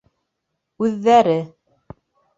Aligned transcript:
Үҙҙәре 0.87 1.37